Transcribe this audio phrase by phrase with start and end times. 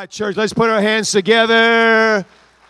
[0.00, 2.24] right, church, let's put our hands together.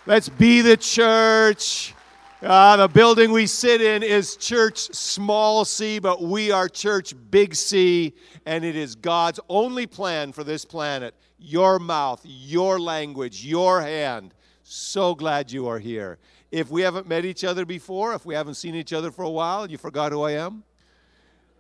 [0.05, 1.95] Let's be the church.
[2.43, 7.55] Uh, the building we sit in is church small c, but we are church big
[7.55, 8.15] C,
[8.47, 11.15] and it is God's only plan for this planet.
[11.39, 14.35] Your mouth, your language, your hand.
[14.65, 16.19] So glad you are here.
[16.51, 19.31] If we haven't met each other before, if we haven't seen each other for a
[19.31, 20.65] while, you forgot who I am?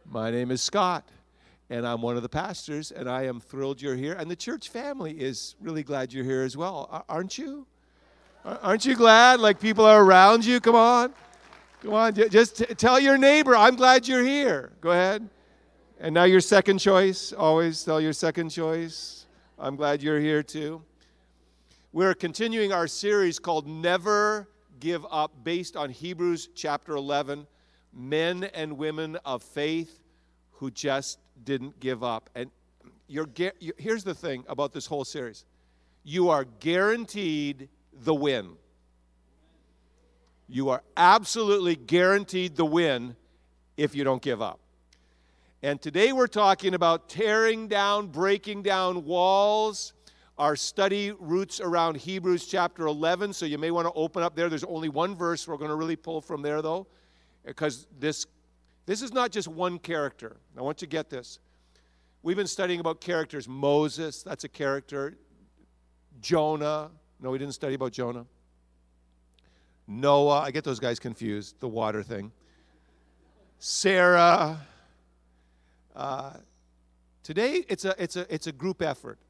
[0.04, 1.08] My name is Scott
[1.70, 4.14] and I'm one of the pastors, and I am thrilled you're here.
[4.14, 7.64] And the church family is really glad you're here as well, aren't you?
[8.44, 9.38] Aren't you glad?
[9.38, 10.58] Like people are around you?
[10.60, 11.14] Come on.
[11.80, 12.14] Come on.
[12.14, 14.72] Just tell your neighbor, I'm glad you're here.
[14.80, 15.28] Go ahead.
[16.00, 17.32] And now your second choice.
[17.32, 19.26] Always tell your second choice.
[19.56, 20.82] I'm glad you're here too.
[21.92, 24.48] We're continuing our series called Never
[24.80, 27.46] Give Up, based on Hebrews chapter 11
[27.92, 30.00] Men and Women of Faith
[30.60, 32.30] who just didn't give up.
[32.34, 32.50] And
[33.06, 33.28] you're,
[33.78, 35.44] here's the thing about this whole series
[36.02, 38.52] you are guaranteed the win.
[40.48, 43.14] You are absolutely guaranteed the win
[43.76, 44.60] if you don't give up.
[45.62, 49.92] And today we're talking about tearing down, breaking down walls.
[50.38, 54.48] Our study roots around Hebrews chapter 11, so you may want to open up there.
[54.48, 56.86] There's only one verse we're going to really pull from there, though,
[57.44, 58.24] because this
[58.90, 60.36] this is not just one character.
[60.58, 61.38] I want you to get this.
[62.24, 63.46] We've been studying about characters.
[63.46, 65.16] Moses, that's a character.
[66.20, 66.90] Jonah.
[67.20, 68.26] No, we didn't study about Jonah.
[69.86, 72.32] Noah, I get those guys confused, the water thing.
[73.60, 74.58] Sarah.
[75.94, 76.32] Uh,
[77.22, 79.20] today, it's a, it's, a, it's a group effort.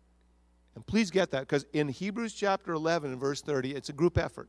[0.75, 4.16] And please get that, because in Hebrews chapter 11 and verse 30, it's a group
[4.16, 4.48] effort.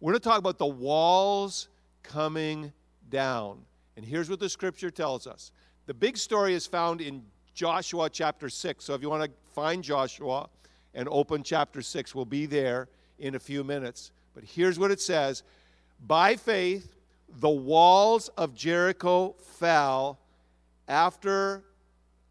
[0.00, 1.68] We're going to talk about the walls
[2.02, 2.72] coming
[3.08, 3.60] down.
[3.96, 5.52] And here's what the scripture tells us
[5.86, 7.22] the big story is found in
[7.54, 8.84] Joshua chapter 6.
[8.84, 10.48] So if you want to find Joshua
[10.94, 14.10] and open chapter 6, we'll be there in a few minutes.
[14.34, 15.42] But here's what it says
[16.06, 16.96] By faith,
[17.28, 20.18] the walls of Jericho fell
[20.88, 21.62] after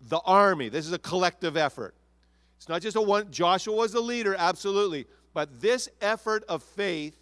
[0.01, 0.69] the army.
[0.69, 1.95] This is a collective effort.
[2.57, 5.05] It's not just a one, Joshua was the leader, absolutely.
[5.33, 7.17] But this effort of faith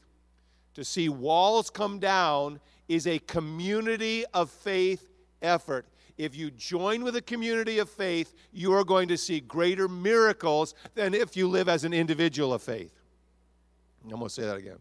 [0.74, 2.60] to see walls come down
[2.92, 5.08] is a community of faith
[5.42, 5.86] effort.
[6.18, 10.76] If you join with a community of faith, you are going to see greater miracles
[10.94, 12.94] than if you live as an individual of faith.
[14.04, 14.80] I'm going to say that again.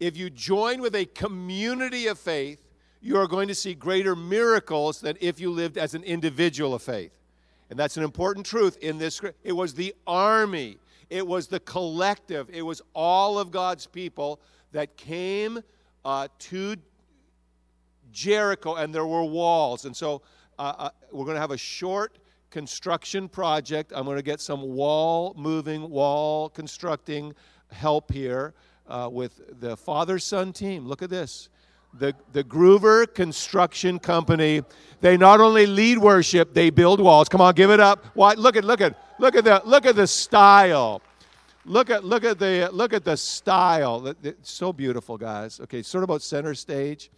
[0.00, 2.62] If you join with a community of faith,
[3.00, 6.82] you are going to see greater miracles than if you lived as an individual of
[6.82, 7.12] faith.
[7.70, 9.22] And that's an important truth in this.
[9.42, 10.76] It was the army,
[11.08, 14.42] it was the collective, it was all of God's people
[14.72, 15.62] that came
[16.04, 16.76] uh, to
[18.12, 19.84] Jericho, and there were walls.
[19.84, 20.22] And so
[20.58, 22.18] uh, uh, we're going to have a short
[22.50, 23.92] construction project.
[23.94, 27.34] I'm going to get some wall moving, wall constructing
[27.70, 28.54] help here
[28.86, 30.86] uh, with the father son team.
[30.86, 31.48] Look at this.
[31.94, 34.62] The, the Groover Construction Company,
[35.00, 37.28] they not only lead worship, they build walls.
[37.28, 38.06] Come on, give it up.
[38.14, 41.02] Why, look at look at look at the look at the style.
[41.64, 44.04] Look at look at the look at the style.
[44.22, 45.60] It's so beautiful, guys.
[45.60, 47.10] Okay, sort of about center stage.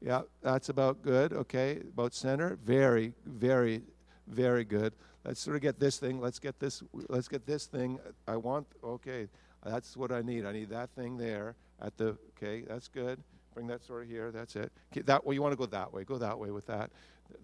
[0.00, 1.32] Yeah, that's about good.
[1.32, 2.58] Okay, about center.
[2.64, 3.82] Very, very,
[4.26, 4.94] very good.
[5.24, 6.20] Let's sort of get this thing.
[6.20, 6.82] Let's get this.
[7.08, 8.00] Let's get this thing.
[8.26, 8.66] I want.
[8.82, 9.28] Okay,
[9.64, 10.44] that's what I need.
[10.44, 12.16] I need that thing there at the.
[12.36, 13.22] Okay, that's good.
[13.54, 14.32] Bring that sort of here.
[14.32, 14.72] That's it.
[14.92, 15.36] Okay, That way.
[15.36, 16.02] You want to go that way.
[16.02, 16.90] Go that way with that.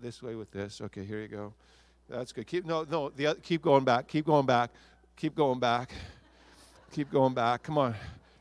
[0.03, 0.81] This way with this.
[0.81, 1.55] Okay, here you go.
[2.09, 2.49] That's good.
[2.49, 3.09] Keep no no.
[3.11, 4.09] The keep going back.
[4.09, 4.71] Keep going back.
[5.17, 5.93] Keep going back.
[6.93, 7.63] Keep going back.
[7.63, 7.95] Come on.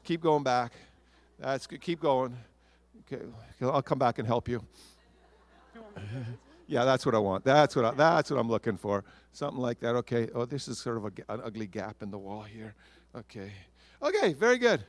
[0.03, 0.73] Keep going back.
[1.37, 1.81] That's good.
[1.81, 2.35] Keep going.
[3.11, 3.23] Okay.
[3.61, 4.63] I'll come back and help you.
[6.67, 7.43] yeah, that's what I want.
[7.43, 9.03] That's what I, that's what I'm looking for.
[9.33, 9.95] Something like that.
[9.97, 10.29] Okay.
[10.33, 12.73] Oh, this is sort of a, an ugly gap in the wall here.
[13.15, 13.51] Okay.
[14.01, 14.33] Okay.
[14.33, 14.83] Very good.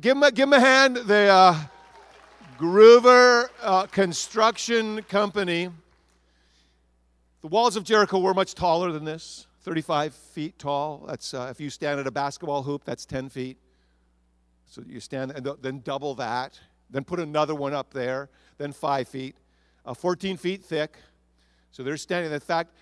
[0.00, 0.96] Give him a, give him a hand.
[0.96, 1.56] The uh,
[2.58, 5.70] Groover uh, Construction Company.
[7.42, 9.45] The walls of Jericho were much taller than this.
[9.66, 11.04] 35 feet tall.
[11.08, 13.58] That's uh, if you stand at a basketball hoop, that's 10 feet.
[14.64, 16.60] So you stand and then double that.
[16.88, 18.30] Then put another one up there.
[18.58, 19.34] Then five feet,
[19.84, 20.96] uh, 14 feet thick.
[21.72, 22.30] So they're standing.
[22.32, 22.76] In fact,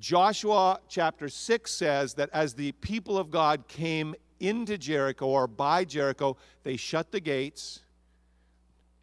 [0.00, 5.84] Joshua chapter 6 says that as the people of God came into Jericho or by
[5.84, 7.80] Jericho, they shut the gates.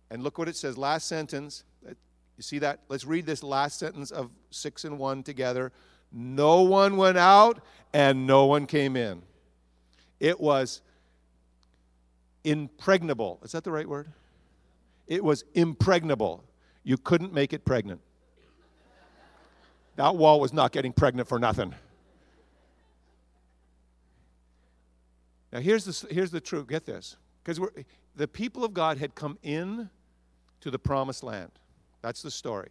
[0.09, 1.65] And look what it says, last sentence.
[1.85, 1.93] You
[2.39, 2.79] see that?
[2.89, 5.71] Let's read this last sentence of 6 and 1 together.
[6.11, 7.61] No one went out
[7.93, 9.21] and no one came in.
[10.19, 10.81] It was
[12.43, 13.39] impregnable.
[13.43, 14.09] Is that the right word?
[15.07, 16.43] It was impregnable.
[16.83, 18.01] You couldn't make it pregnant.
[19.95, 21.75] That wall was not getting pregnant for nothing.
[25.51, 26.67] Now, here's the, here's the truth.
[26.67, 27.17] Get this.
[27.43, 27.59] Because
[28.15, 29.89] the people of God had come in
[30.61, 31.51] to the promised land.
[32.01, 32.69] That's the story.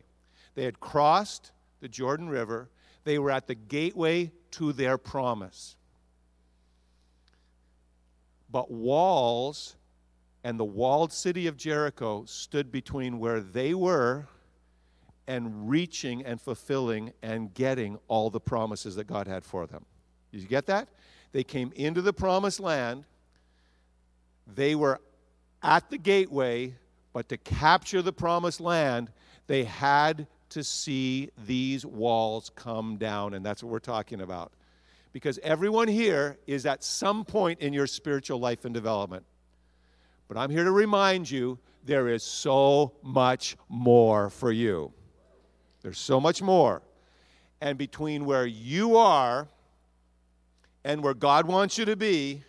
[0.54, 2.70] They had crossed the Jordan River,
[3.04, 5.76] they were at the gateway to their promise.
[8.50, 9.76] But walls
[10.42, 14.26] and the walled city of Jericho stood between where they were
[15.26, 19.84] and reaching and fulfilling and getting all the promises that God had for them.
[20.32, 20.88] Did you get that?
[21.32, 23.04] They came into the promised land.
[24.46, 25.00] They were
[25.62, 26.74] at the gateway,
[27.12, 29.12] but to capture the promised land,
[29.46, 33.34] they had to see these walls come down.
[33.34, 34.52] And that's what we're talking about.
[35.12, 39.24] Because everyone here is at some point in your spiritual life and development.
[40.28, 44.92] But I'm here to remind you there is so much more for you.
[45.82, 46.82] There's so much more.
[47.60, 49.48] And between where you are
[50.84, 52.44] and where God wants you to be,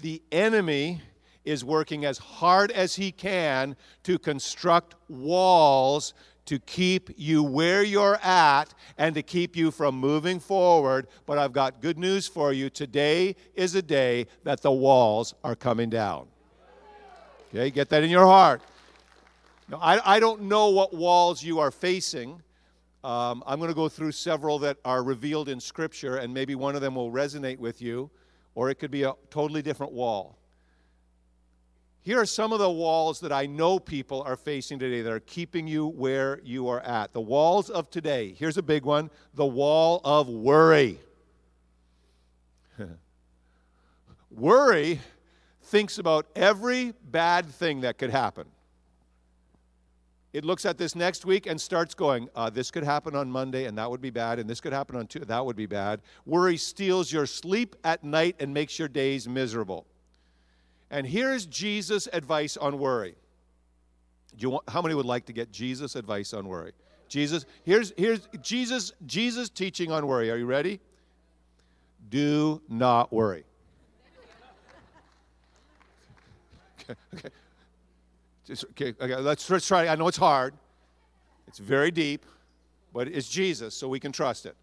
[0.00, 1.02] the enemy
[1.44, 6.14] is working as hard as he can to construct walls
[6.48, 11.06] to keep you where you're at and to keep you from moving forward.
[11.26, 12.70] But I've got good news for you.
[12.70, 16.26] Today is a day that the walls are coming down.
[17.50, 18.62] Okay, get that in your heart.
[19.68, 22.42] Now, I, I don't know what walls you are facing.
[23.04, 26.74] Um, I'm going to go through several that are revealed in Scripture, and maybe one
[26.74, 28.10] of them will resonate with you,
[28.54, 30.37] or it could be a totally different wall.
[32.08, 35.20] Here are some of the walls that I know people are facing today that are
[35.20, 37.12] keeping you where you are at.
[37.12, 38.34] The walls of today.
[38.38, 41.00] Here's a big one the wall of worry.
[44.30, 45.00] worry
[45.64, 48.46] thinks about every bad thing that could happen.
[50.32, 53.66] It looks at this next week and starts going, uh, this could happen on Monday
[53.66, 56.00] and that would be bad, and this could happen on Tuesday, that would be bad.
[56.24, 59.84] Worry steals your sleep at night and makes your days miserable.
[60.90, 63.14] And here's Jesus' advice on worry.
[64.42, 66.72] Want, how many would like to get Jesus' advice on worry?
[67.08, 70.30] Jesus, here's, here's Jesus, Jesus teaching on worry.
[70.30, 70.80] Are you ready?
[72.08, 73.44] Do not worry.
[76.90, 77.28] okay, okay.
[78.46, 79.88] Just, okay, okay let's, let's try.
[79.88, 80.54] I know it's hard.
[81.46, 82.24] It's very deep,
[82.92, 84.56] but it's Jesus, so we can trust it.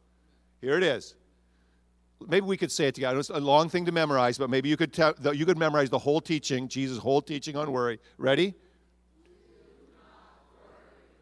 [0.61, 1.15] Here it is
[2.27, 3.19] maybe we could say it together.
[3.19, 5.99] It's a long thing to memorize, but maybe you could, tell, you could memorize the
[5.99, 7.99] whole teaching, Jesus' whole teaching on worry.
[8.17, 8.53] Ready?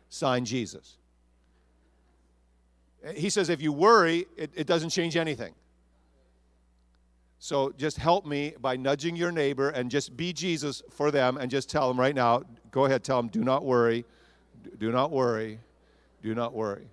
[0.10, 0.98] Sign Jesus.
[3.16, 5.54] He says if you worry, it, it doesn't change anything.
[7.40, 11.52] So just help me by nudging your neighbor and just be Jesus for them and
[11.52, 14.06] just tell them right now, go ahead, tell them, do not worry,
[14.80, 15.60] do not worry,
[16.22, 16.88] do not worry.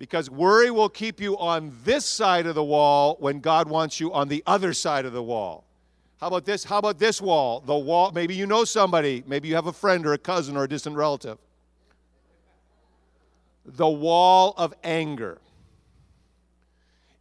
[0.00, 4.10] Because worry will keep you on this side of the wall when God wants you
[4.14, 5.64] on the other side of the wall.
[6.22, 6.64] How about this?
[6.64, 7.60] How about this wall?
[7.60, 10.64] The wall, maybe you know somebody, maybe you have a friend or a cousin or
[10.64, 11.36] a distant relative.
[13.66, 15.36] The wall of anger.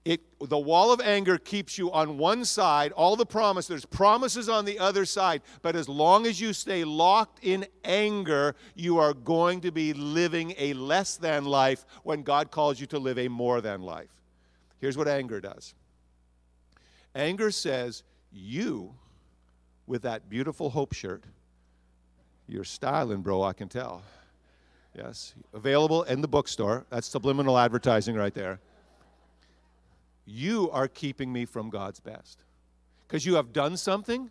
[0.05, 4.47] It, the wall of anger keeps you on one side, all the promise, there's promises
[4.47, 9.13] on the other side, but as long as you stay locked in anger, you are
[9.13, 13.27] going to be living a less than life when God calls you to live a
[13.27, 14.09] more than life.
[14.79, 15.73] Here's what anger does
[17.13, 18.95] anger says, You,
[19.85, 21.25] with that beautiful hope shirt,
[22.47, 24.01] you're styling, bro, I can tell.
[24.95, 26.85] Yes, available in the bookstore.
[26.89, 28.59] That's subliminal advertising right there
[30.29, 32.43] you are keeping me from God's best.
[33.07, 34.29] Because you have done something,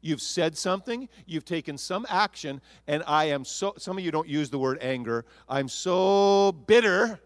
[0.00, 4.28] you've said something, you've taken some action, and I am so, some of you don't
[4.28, 5.24] use the word anger.
[5.48, 7.20] I'm so bitter.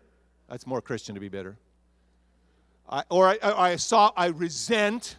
[0.49, 1.59] That's more Christian to be bitter.
[2.88, 5.16] I, or I, I, I saw, I resent.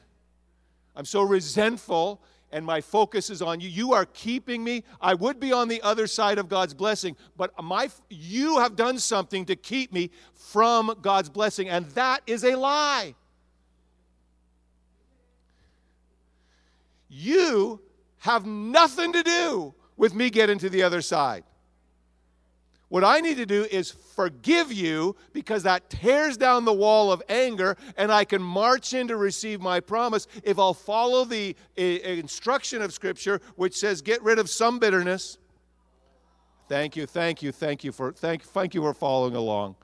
[0.96, 2.22] I'm so resentful
[2.52, 3.70] and my focus is on you.
[3.70, 4.84] You are keeping me.
[5.02, 9.00] I would be on the other side of God's blessing, but my you have done
[9.00, 13.16] something to keep me from God's blessing, and that is a lie.
[17.10, 17.82] You
[18.20, 21.44] have nothing to do with me getting to the other side.
[22.96, 27.22] What I need to do is forgive you because that tears down the wall of
[27.28, 31.82] anger, and I can march in to receive my promise if I'll follow the uh,
[31.82, 35.38] instruction of Scripture, which says, "Get rid of some bitterness."
[36.70, 39.76] Thank you, thank you, thank you for thank thank you for following along.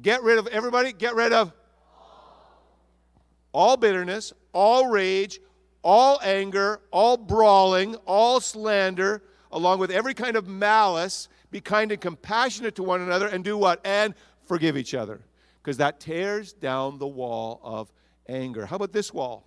[0.00, 0.92] Get rid of everybody.
[0.92, 1.52] Get rid of
[3.50, 5.40] all bitterness, all rage,
[5.82, 12.00] all anger, all brawling, all slander along with every kind of malice, be kind and
[12.00, 13.80] compassionate to one another, and do what?
[13.84, 14.14] And
[14.46, 15.20] forgive each other.
[15.62, 17.92] Because that tears down the wall of
[18.28, 18.66] anger.
[18.66, 19.46] How about this wall?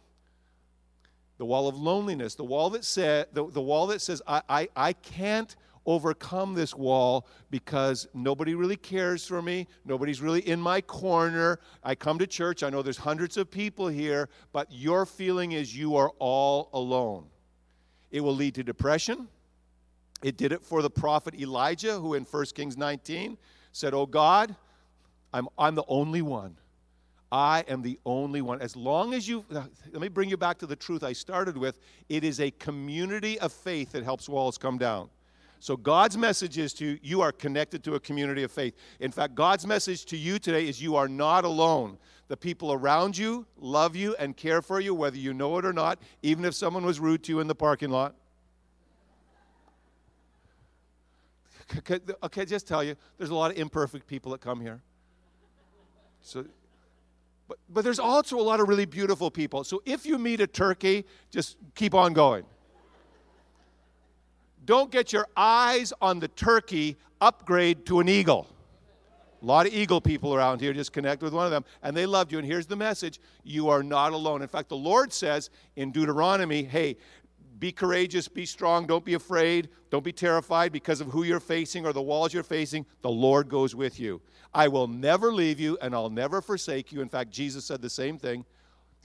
[1.37, 4.69] The wall of loneliness, the wall that said the, the wall that says I, I,
[4.75, 5.55] I can't
[5.85, 9.67] overcome this wall because nobody really cares for me.
[9.85, 11.59] Nobody's really in my corner.
[11.83, 15.75] I come to church, I know there's hundreds of people here, but your feeling is
[15.75, 17.25] you are all alone.
[18.11, 19.27] It will lead to depression.
[20.23, 23.37] It did it for the prophet Elijah, who in 1 Kings 19
[23.71, 24.55] said, Oh God,
[25.33, 26.57] I'm, I'm the only one.
[27.31, 28.61] I am the only one.
[28.61, 31.79] As long as you, let me bring you back to the truth I started with.
[32.09, 35.09] It is a community of faith that helps walls come down.
[35.59, 38.75] So God's message is to you, you are connected to a community of faith.
[38.99, 41.99] In fact, God's message to you today is you are not alone.
[42.27, 45.71] The people around you love you and care for you, whether you know it or
[45.71, 48.15] not, even if someone was rude to you in the parking lot.
[52.23, 54.81] Okay, just tell you, there's a lot of imperfect people that come here.
[56.21, 56.45] So,
[57.47, 59.63] but, but there's also a lot of really beautiful people.
[59.63, 62.45] So if you meet a turkey, just keep on going.
[64.63, 68.47] Don't get your eyes on the turkey, upgrade to an eagle.
[69.41, 70.71] A lot of eagle people around here.
[70.71, 72.37] Just connect with one of them, and they loved you.
[72.37, 74.43] And here's the message you are not alone.
[74.43, 76.97] In fact, the Lord says in Deuteronomy, hey,
[77.61, 81.85] be courageous, be strong, don't be afraid, don't be terrified because of who you're facing
[81.85, 82.87] or the walls you're facing.
[83.03, 84.19] The Lord goes with you.
[84.51, 87.01] I will never leave you and I'll never forsake you.
[87.01, 88.45] In fact, Jesus said the same thing.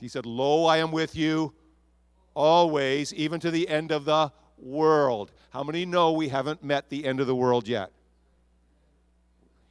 [0.00, 1.52] He said, Lo, I am with you
[2.32, 5.32] always, even to the end of the world.
[5.50, 7.92] How many know we haven't met the end of the world yet?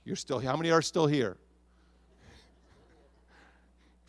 [0.03, 1.37] You're still how many are still here?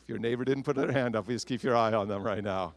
[0.02, 2.44] If your neighbor didn't put their hand up, just keep your eye on them right
[2.44, 2.74] now.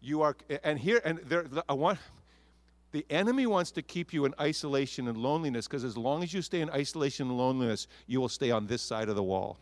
[0.00, 1.98] You are, and here, and there, I want,
[2.92, 6.42] the enemy wants to keep you in isolation and loneliness because as long as you
[6.42, 9.58] stay in isolation and loneliness, you will stay on this side of the wall.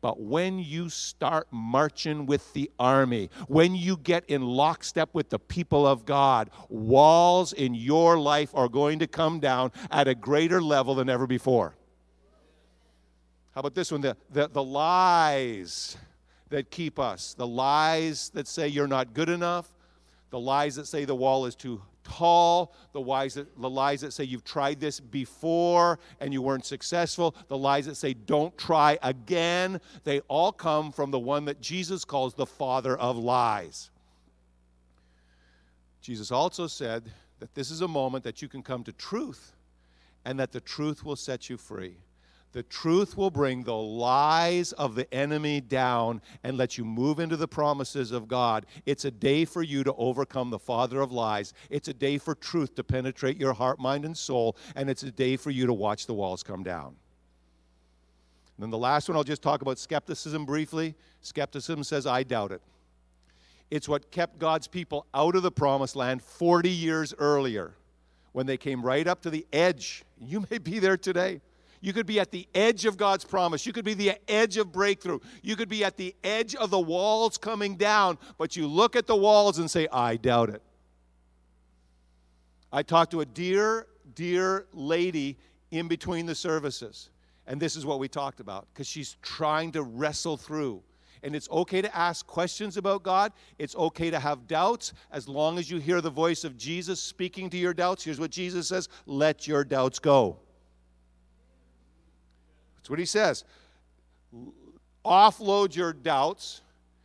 [0.00, 5.40] But when you start marching with the army, when you get in lockstep with the
[5.40, 10.62] people of God, walls in your life are going to come down at a greater
[10.62, 11.74] level than ever before.
[13.54, 14.00] How about this one?
[14.00, 15.96] The, the, the lies
[16.50, 17.34] that keep us.
[17.34, 19.68] The lies that say you're not good enough,
[20.30, 24.12] the lies that say the wall is too tall, the lies that, the lies that
[24.12, 28.98] say you've tried this before and you weren't successful, the lies that say don't try
[29.02, 33.90] again, they all come from the one that Jesus calls the father of lies.
[36.00, 37.04] Jesus also said
[37.40, 39.52] that this is a moment that you can come to truth
[40.24, 41.96] and that the truth will set you free.
[42.52, 47.36] The truth will bring the lies of the enemy down and let you move into
[47.36, 48.64] the promises of God.
[48.86, 51.52] It's a day for you to overcome the father of lies.
[51.68, 54.56] It's a day for truth to penetrate your heart, mind, and soul.
[54.74, 56.96] And it's a day for you to watch the walls come down.
[58.56, 60.94] And then the last one, I'll just talk about skepticism briefly.
[61.20, 62.62] Skepticism says, I doubt it.
[63.70, 67.74] It's what kept God's people out of the promised land 40 years earlier
[68.32, 70.02] when they came right up to the edge.
[70.18, 71.42] You may be there today.
[71.80, 73.66] You could be at the edge of God's promise.
[73.66, 75.20] You could be the edge of breakthrough.
[75.42, 79.06] You could be at the edge of the walls coming down, but you look at
[79.06, 80.62] the walls and say, I doubt it.
[82.72, 85.38] I talked to a dear, dear lady
[85.70, 87.10] in between the services,
[87.46, 90.82] and this is what we talked about because she's trying to wrestle through.
[91.22, 93.32] And it's okay to ask questions about God.
[93.58, 97.50] It's okay to have doubts as long as you hear the voice of Jesus speaking
[97.50, 98.04] to your doubts.
[98.04, 100.38] Here's what Jesus says let your doubts go.
[102.88, 103.44] That's what he says.
[105.04, 106.62] Offload your doubts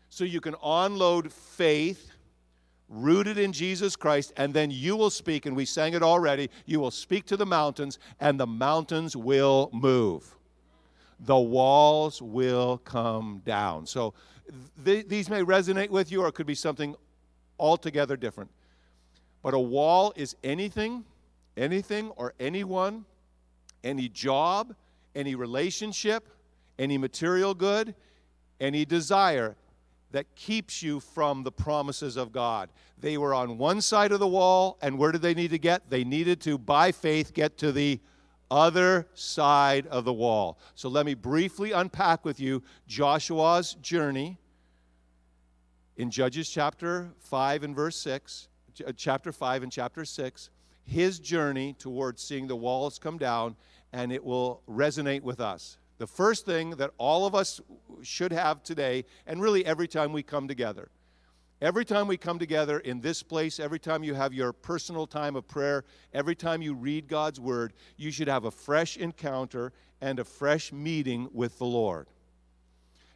[0.07, 2.09] so you can onload faith
[2.87, 6.49] rooted in Jesus Christ, and then you will speak, and we sang it already.
[6.65, 10.33] You will speak to the mountains, and the mountains will move.
[11.19, 13.85] The walls will come down.
[13.85, 14.13] So
[14.85, 16.95] th- these may resonate with you, or it could be something
[17.59, 18.51] altogether different.
[19.41, 21.03] But a wall is anything,
[21.57, 23.03] anything, or anyone,
[23.83, 24.73] any job,
[25.15, 26.29] any relationship,
[26.77, 27.95] any material good,
[28.59, 29.55] any desire
[30.11, 32.69] that keeps you from the promises of God.
[32.99, 35.89] They were on one side of the wall, and where did they need to get?
[35.89, 37.99] They needed to, by faith, get to the
[38.51, 40.59] other side of the wall.
[40.75, 44.37] So let me briefly unpack with you Joshua's journey
[45.97, 48.47] in Judges chapter 5 and verse 6,
[48.85, 50.49] uh, chapter 5 and chapter 6,
[50.83, 53.55] his journey towards seeing the walls come down
[53.93, 55.77] and it will resonate with us.
[55.99, 57.61] The first thing that all of us
[58.01, 60.89] should have today, and really every time we come together,
[61.61, 65.35] every time we come together in this place, every time you have your personal time
[65.35, 69.71] of prayer, every time you read God's word, you should have a fresh encounter
[70.01, 72.07] and a fresh meeting with the Lord.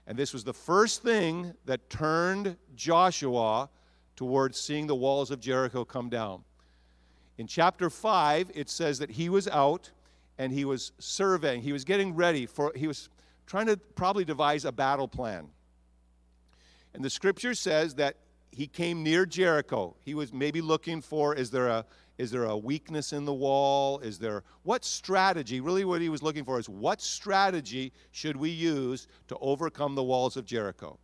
[0.05, 3.69] And this was the first thing that turned Joshua
[4.15, 6.43] towards seeing the walls of Jericho come down.
[7.37, 9.91] In chapter 5, it says that he was out
[10.37, 11.61] and he was surveying.
[11.61, 13.09] He was getting ready for, he was
[13.45, 15.47] trying to probably devise a battle plan.
[16.93, 18.17] And the scripture says that
[18.51, 19.95] he came near Jericho.
[20.03, 21.85] He was maybe looking for is there a
[22.17, 23.99] is there a weakness in the wall?
[23.99, 25.61] Is there what strategy?
[25.61, 30.03] Really, what he was looking for is what strategy should we use to overcome the
[30.03, 30.97] walls of Jericho?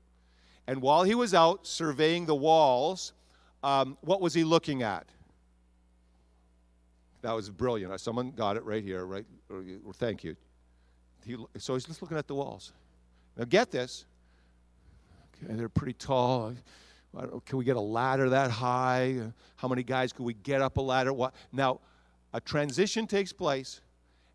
[0.65, 3.13] And while he was out surveying the walls,
[3.61, 5.07] um, what was he looking at?
[7.23, 7.91] That was brilliant.
[7.91, 9.25] Uh, someone got it right here, right?
[9.93, 10.35] Thank you.
[11.25, 12.73] He, so he's just looking at the walls.
[13.37, 14.05] Now, get this.
[15.41, 16.53] Okay, they're pretty tall.
[17.45, 19.19] Can we get a ladder that high?
[19.19, 21.13] Uh, how many guys could we get up a ladder?
[21.13, 21.33] What?
[21.53, 21.79] Now,
[22.33, 23.79] a transition takes place,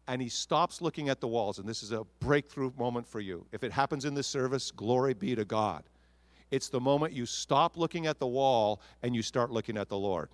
[0.06, 1.58] and he stops looking at the walls.
[1.58, 3.44] And this is a breakthrough moment for you.
[3.52, 5.84] If it happens in this service, glory be to God.
[6.50, 9.98] It's the moment you stop looking at the wall and you start looking at the
[9.98, 10.30] Lord.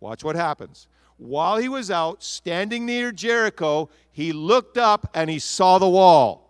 [0.00, 0.88] Watch what happens.
[1.20, 6.48] While he was out standing near Jericho, he looked up and he saw the wall.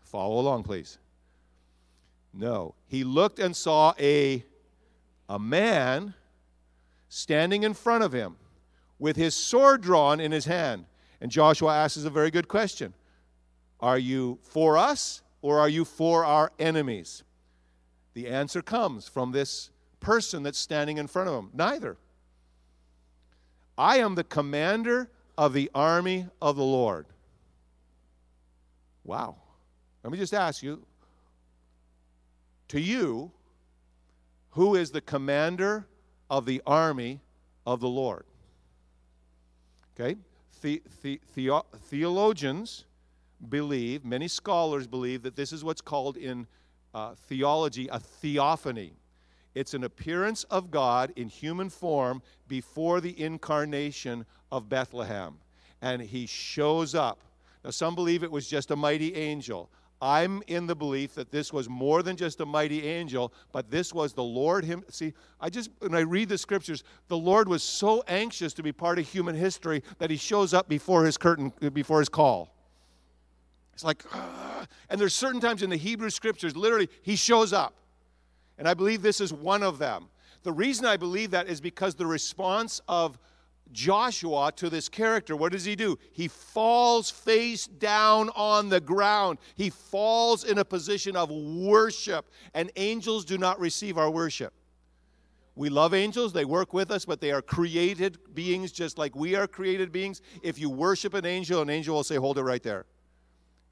[0.00, 0.96] Follow along, please.
[2.32, 2.74] No.
[2.86, 4.42] He looked and saw a,
[5.28, 6.14] a man
[7.10, 8.36] standing in front of him
[8.98, 10.86] with his sword drawn in his hand.
[11.20, 12.94] And Joshua asks a very good question
[13.80, 17.22] Are you for us or are you for our enemies?
[18.14, 19.68] The answer comes from this
[20.00, 21.50] person that's standing in front of him.
[21.52, 21.98] Neither.
[23.76, 27.06] I am the commander of the army of the Lord.
[29.02, 29.36] Wow.
[30.02, 30.84] Let me just ask you
[32.68, 33.30] to you,
[34.50, 35.86] who is the commander
[36.30, 37.20] of the army
[37.66, 38.24] of the Lord?
[39.98, 40.16] Okay?
[40.62, 42.84] The, the, the, theologians
[43.48, 46.46] believe, many scholars believe, that this is what's called in
[46.94, 48.94] uh, theology a theophany.
[49.54, 55.38] It's an appearance of God in human form before the incarnation of Bethlehem.
[55.80, 57.20] And he shows up.
[57.64, 59.70] Now, some believe it was just a mighty angel.
[60.02, 63.94] I'm in the belief that this was more than just a mighty angel, but this
[63.94, 64.84] was the Lord him.
[64.90, 68.72] See, I just when I read the scriptures, the Lord was so anxious to be
[68.72, 72.54] part of human history that he shows up before his curtain before his call.
[73.72, 77.74] It's like uh, and there's certain times in the Hebrew scriptures literally he shows up.
[78.58, 80.08] And I believe this is one of them.
[80.42, 83.18] The reason I believe that is because the response of
[83.72, 85.98] Joshua to this character, what does he do?
[86.12, 89.38] He falls face down on the ground.
[89.56, 94.52] He falls in a position of worship, and angels do not receive our worship.
[95.56, 99.36] We love angels, they work with us, but they are created beings just like we
[99.36, 100.20] are created beings.
[100.42, 102.86] If you worship an angel, an angel will say, Hold it right there.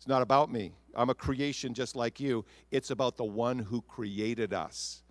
[0.02, 0.72] It's not about me.
[0.96, 2.44] I'm a creation just like you.
[2.72, 5.04] It's about the one who created us.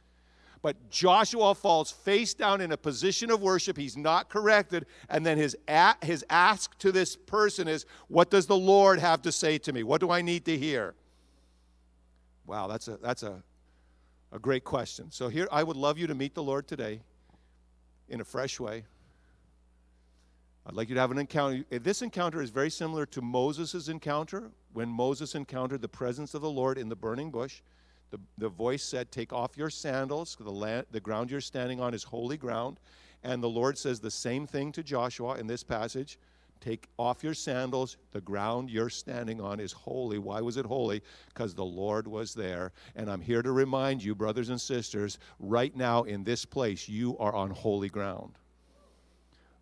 [0.62, 3.78] But Joshua falls face down in a position of worship.
[3.78, 4.86] He's not corrected.
[5.08, 9.22] And then his, a- his ask to this person is, What does the Lord have
[9.22, 9.84] to say to me?
[9.84, 10.94] What do I need to hear?
[12.46, 13.42] Wow, that's a, that's a,
[14.34, 15.10] a great question.
[15.10, 17.00] So, here, I would love you to meet the Lord today
[18.10, 18.84] in a fresh way.
[20.66, 21.64] I'd like you to have an encounter.
[21.72, 26.50] This encounter is very similar to Moses' encounter when Moses encountered the presence of the
[26.52, 27.62] Lord in the burning bush.
[28.12, 30.38] The, the voice said, Take off your sandals.
[30.40, 32.80] The, land, the ground you're standing on is holy ground.
[33.24, 36.20] And the Lord says the same thing to Joshua in this passage.
[36.60, 37.98] Take off your sandals.
[38.12, 40.20] The ground you're standing on is holy.
[40.20, 41.02] Why was it holy?
[41.30, 42.72] Because the Lord was there.
[42.96, 47.18] And I'm here to remind you, brothers and sisters, right now in this place, you
[47.18, 48.38] are on holy ground.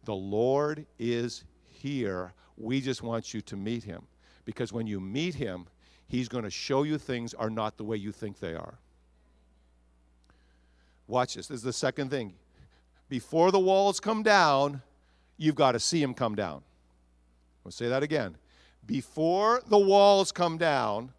[0.10, 2.34] The Lord is here.
[2.58, 4.08] We just want you to meet him.
[4.44, 5.68] Because when you meet him,
[6.10, 8.80] He's going to show you things are not the way you think they are.
[11.08, 11.48] Watch this.
[11.48, 12.34] This is the second thing.
[13.10, 14.82] Before the walls come down,
[15.38, 16.64] you've got to see them come down.
[17.64, 18.38] I'll say that again.
[18.88, 21.12] Before the walls come down,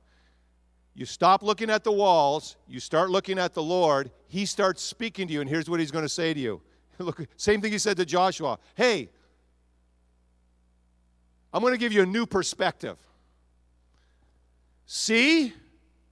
[0.94, 4.10] you stop looking at the walls, you start looking at the Lord.
[4.26, 6.62] He starts speaking to you, and here's what he's going to say to you.
[7.04, 8.58] Look, same thing he said to Joshua.
[8.74, 9.08] Hey,
[11.52, 12.98] I'm going to give you a new perspective.
[14.86, 15.52] See?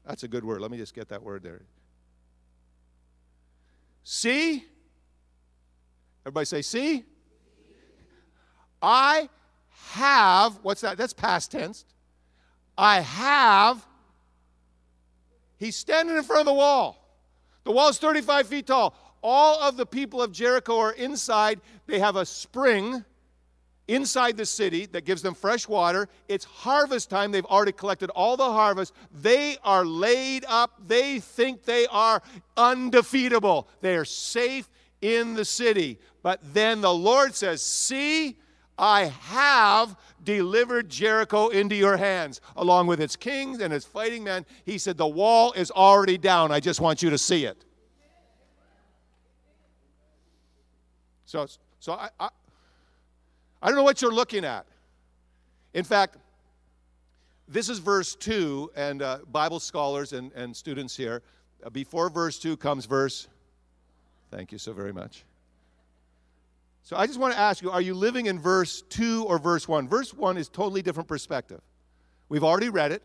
[0.07, 0.61] That's a good word.
[0.61, 1.61] Let me just get that word there.
[4.03, 4.65] See?
[6.25, 7.05] Everybody say, see?
[8.81, 9.29] I
[9.91, 10.97] have, what's that?
[10.97, 11.85] That's past tense.
[12.77, 13.85] I have.
[15.59, 17.05] He's standing in front of the wall.
[17.65, 19.08] The wall is 35 feet tall.
[19.23, 21.61] All of the people of Jericho are inside.
[21.87, 23.05] They have a spring
[23.89, 26.09] inside the city that gives them fresh water.
[26.29, 27.33] It's harvest time.
[27.33, 28.93] They've already collected all the harvest.
[29.11, 30.73] They are laid up.
[30.87, 32.23] They think they are
[32.57, 33.69] undefeatable.
[33.81, 34.69] They are safe
[35.01, 35.99] in the city.
[36.23, 38.37] But then the Lord says, See,
[38.79, 44.47] I have delivered Jericho into your hands, along with its kings and its fighting men.
[44.65, 46.53] He said, The wall is already down.
[46.53, 47.65] I just want you to see it.
[51.29, 51.47] So,
[51.79, 52.31] so I, I,
[53.61, 54.65] I don't know what you're looking at.
[55.75, 56.17] In fact,
[57.47, 61.21] this is verse 2, and uh, Bible scholars and, and students here,
[61.63, 63.29] uh, before verse 2 comes verse.
[64.31, 65.27] Thank you so very much.
[66.83, 69.69] So I just want to ask you are you living in verse 2 or verse
[69.69, 69.87] 1?
[69.87, 71.61] Verse 1 is totally different perspective.
[72.31, 73.03] We've already read it.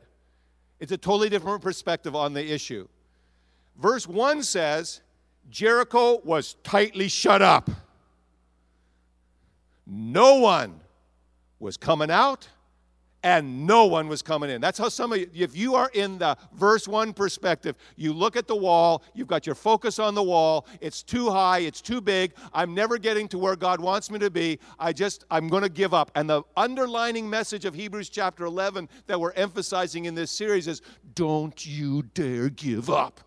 [0.80, 2.88] It's a totally different perspective on the issue.
[3.82, 5.02] Verse 1 says
[5.50, 7.70] Jericho was tightly shut up.
[9.86, 10.80] No one
[11.60, 12.48] was coming out
[13.24, 14.60] and no one was coming in.
[14.60, 18.36] That's how some of you, if you are in the verse 1 perspective, you look
[18.36, 22.02] at the wall, you've got your focus on the wall, it's too high, it's too
[22.02, 25.64] big, I'm never getting to where God wants me to be, I just, I'm going
[25.64, 26.12] to give up.
[26.16, 30.82] And the underlining message of Hebrews chapter 11 that we're emphasizing in this series is
[31.16, 33.22] don't you dare give up.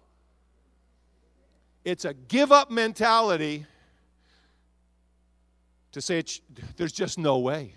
[1.87, 3.65] It's a give up mentality
[5.97, 6.23] to say
[6.77, 7.73] there's just no way.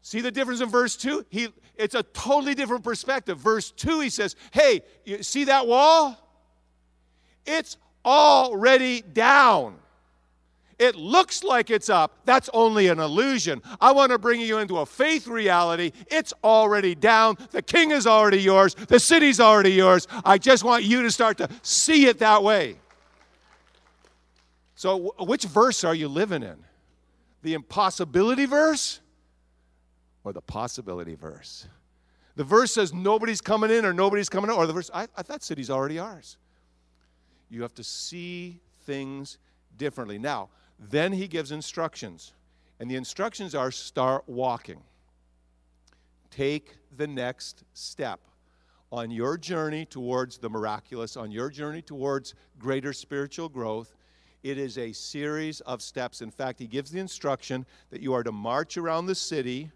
[0.00, 1.26] See the difference in verse 2?
[1.28, 3.36] He, it's a totally different perspective.
[3.36, 6.16] Verse 2, he says, Hey, you see that wall?
[7.44, 9.76] It's already down.
[10.78, 12.20] It looks like it's up.
[12.24, 13.60] That's only an illusion.
[13.82, 15.92] I want to bring you into a faith reality.
[16.06, 17.36] It's already down.
[17.50, 18.74] The king is already yours.
[18.74, 20.08] The city's already yours.
[20.24, 22.76] I just want you to start to see it that way.
[24.74, 26.64] So, which verse are you living in?
[27.48, 29.00] The impossibility verse?
[30.22, 31.66] or the possibility verse.
[32.36, 35.22] The verse says nobody's coming in or nobody's coming out, or the verse, I, I
[35.22, 36.36] thought city's already ours.
[37.48, 39.38] You have to see things
[39.78, 40.18] differently.
[40.18, 42.34] Now, then he gives instructions,
[42.78, 44.82] and the instructions are start walking.
[46.30, 48.20] Take the next step
[48.92, 53.94] on your journey towards the miraculous, on your journey towards greater spiritual growth.
[54.42, 56.22] It is a series of steps.
[56.22, 59.70] In fact, he gives the instruction that you are to march around the city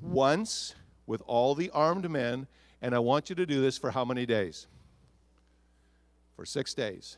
[0.00, 0.74] once
[1.06, 2.46] with all the armed men,
[2.82, 4.66] and I want you to do this for how many days?
[6.36, 7.16] For six days.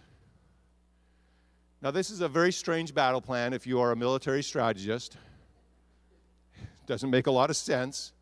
[1.80, 5.16] Now, this is a very strange battle plan if you are a military strategist.
[6.86, 8.12] Doesn't make a lot of sense.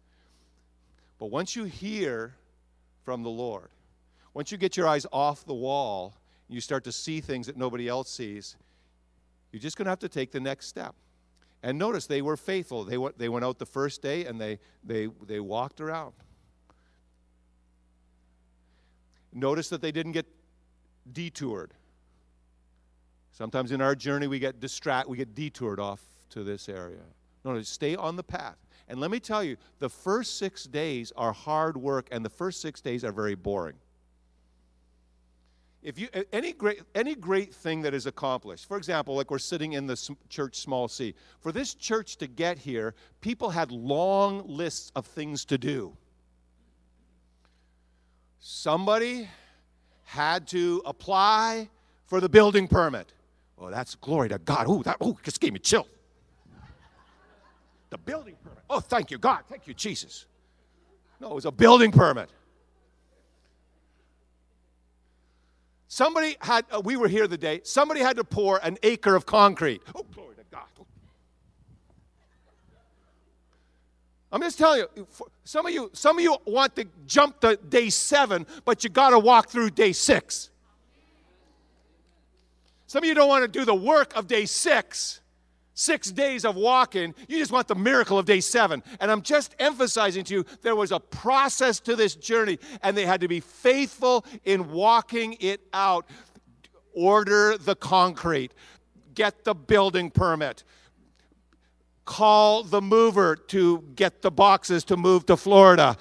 [1.18, 2.34] But once you hear
[3.04, 3.68] from the Lord,
[4.34, 6.14] once you get your eyes off the wall,
[6.48, 8.56] you start to see things that nobody else sees,
[9.52, 10.94] you're just going to have to take the next step.
[11.62, 12.84] And notice they were faithful.
[12.84, 16.12] They went, they went out the first day and they, they, they walked around.
[19.32, 20.26] Notice that they didn't get
[21.12, 21.74] detoured.
[23.32, 27.02] Sometimes in our journey we get distracted, we get detoured off to this area.
[27.44, 28.56] No, no, stay on the path.
[28.88, 32.60] And let me tell you, the first six days are hard work, and the first
[32.60, 33.74] six days are very boring
[35.86, 39.74] if you any great any great thing that is accomplished for example like we're sitting
[39.74, 44.90] in the church small c for this church to get here people had long lists
[44.96, 45.96] of things to do.
[48.40, 49.28] Somebody
[50.02, 51.68] had to apply
[52.04, 53.12] for the building permit.
[53.56, 54.66] Oh that's glory to god.
[54.68, 55.86] Oh that oh just gave me chill.
[57.90, 58.64] The building permit.
[58.68, 59.44] Oh thank you god.
[59.48, 60.26] Thank you jesus.
[61.20, 62.28] No it was a building permit
[65.88, 69.24] Somebody had, uh, we were here the day, somebody had to pour an acre of
[69.24, 69.82] concrete.
[69.94, 70.64] Oh, glory to God.
[74.32, 75.06] I'm just telling you,
[75.44, 79.10] some of you, some of you want to jump to day seven, but you got
[79.10, 80.50] to walk through day six.
[82.88, 85.20] Some of you don't want to do the work of day six
[85.76, 87.14] six days of walking.
[87.28, 88.82] You just want the miracle of day seven.
[88.98, 93.06] And I'm just emphasizing to you there was a process to this journey, and they
[93.06, 96.06] had to be faithful in walking it out.
[96.94, 98.52] Order the concrete,
[99.14, 100.64] get the building permit.
[102.06, 105.96] Call the mover to get the boxes to move to Florida.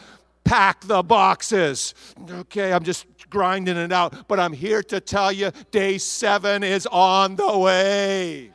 [0.46, 1.94] Pack the boxes.
[2.30, 6.88] Okay, I'm just grinding it out, but I'm here to tell you day seven is
[6.88, 8.52] on the way.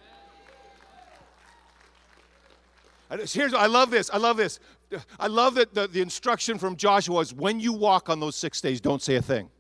[3.11, 4.09] Here's, I love this.
[4.13, 4.61] I love this.
[5.19, 8.61] I love that the, the instruction from Joshua is when you walk on those six
[8.61, 9.51] days, don't say a thing.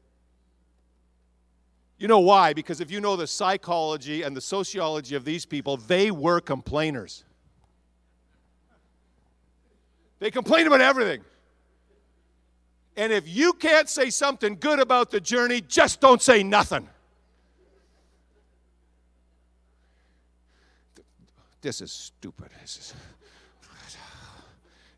[1.98, 2.52] You know why?
[2.52, 7.24] Because if you know the psychology and the sociology of these people, they were complainers.
[10.20, 11.22] They complain about everything.
[12.96, 16.88] And if you can't say something good about the journey, just don't say nothing.
[21.60, 22.50] This is stupid.
[22.60, 22.94] This is,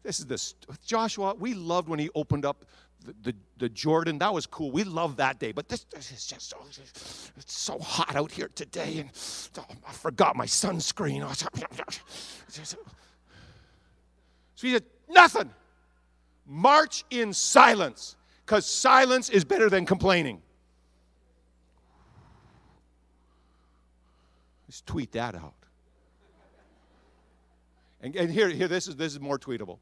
[0.03, 1.35] this is this Joshua.
[1.39, 2.65] We loved when he opened up
[3.05, 4.19] the, the, the, Jordan.
[4.19, 4.71] That was cool.
[4.71, 5.53] We loved that day.
[5.53, 6.59] But this, this is just so,
[7.37, 9.11] it's so hot out here today, and
[9.59, 11.23] oh, I forgot my sunscreen.
[14.55, 15.51] So he said, nothing.
[16.47, 18.15] March in silence,
[18.47, 20.41] because silence is better than complaining.
[24.67, 25.55] Just tweet that out.
[28.01, 29.79] And, and here, here this, is, this is more tweetable.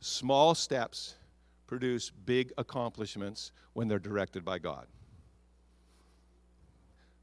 [0.00, 1.14] Small steps
[1.66, 4.86] produce big accomplishments when they're directed by God.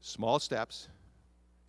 [0.00, 0.88] Small steps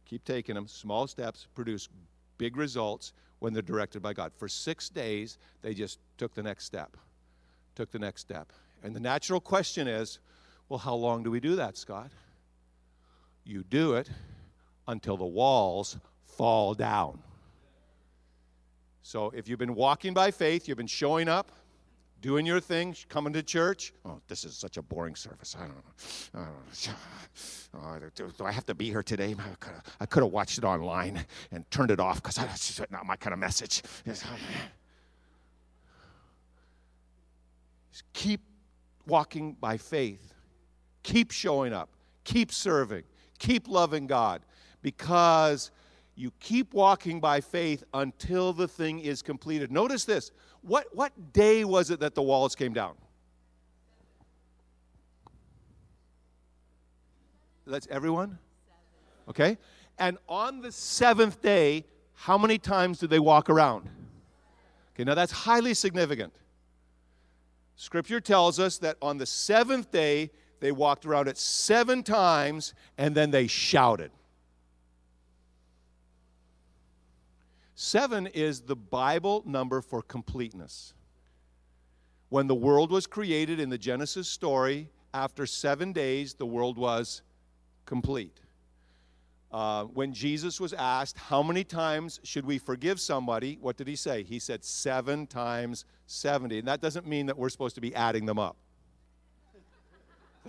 [0.08, 0.68] Keep taking them.
[0.68, 1.90] Small steps produce
[2.38, 4.32] big results when they're directed by God.
[4.38, 6.96] For six days, they just took the next step,
[7.76, 8.54] took the next step.
[8.84, 10.20] And the natural question is
[10.70, 12.12] well, how long do we do that, Scott?
[13.46, 14.10] You do it
[14.88, 17.20] until the walls fall down.
[19.08, 21.54] So if you've been walking by faith, you've been showing up,
[22.20, 23.94] doing your thing, coming to church.
[24.04, 25.56] Oh, this is such a boring service.
[25.58, 25.84] I don't know.
[26.36, 26.94] I don't know.
[27.74, 29.34] Oh, do, I have to be here today?
[30.02, 33.34] I could have watched it online and turned it off because just not my kind
[33.34, 33.82] of message.
[34.06, 34.26] Just
[38.12, 38.42] keep
[39.06, 40.34] walking by faith.
[41.04, 41.90] Keep showing up.
[42.26, 43.04] Keep serving.
[43.40, 44.42] Keep loving God
[44.82, 45.72] because
[46.18, 49.72] you keep walking by faith until the thing is completed.
[49.72, 52.96] Notice this what, what day was it that the walls came down?
[57.68, 58.40] That's everyone?
[59.30, 59.58] Okay.
[60.00, 63.88] And on the seventh day, how many times did they walk around?
[64.96, 66.34] Okay, now that's highly significant.
[67.76, 73.14] Scripture tells us that on the seventh day, they walked around it seven times and
[73.14, 74.10] then they shouted.
[77.80, 80.96] Seven is the Bible number for completeness.
[82.30, 87.22] When the world was created in the Genesis story, after seven days, the world was
[87.86, 88.42] complete.
[89.52, 93.60] Uh, when Jesus was asked, How many times should we forgive somebody?
[93.62, 94.24] What did he say?
[94.24, 96.58] He said, Seven times 70.
[96.58, 98.58] And that doesn't mean that we're supposed to be adding them up.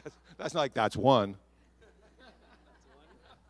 [0.39, 1.37] that's not like that's one.